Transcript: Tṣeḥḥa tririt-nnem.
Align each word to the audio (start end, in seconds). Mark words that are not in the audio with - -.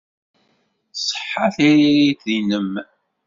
Tṣeḥḥa 0.95 1.47
tririt-nnem. 1.55 2.71